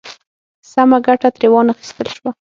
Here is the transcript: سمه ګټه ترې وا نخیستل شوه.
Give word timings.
سمه 0.71 0.97
ګټه 1.05 1.29
ترې 1.35 1.47
وا 1.51 1.61
نخیستل 1.69 2.07
شوه. 2.15 2.31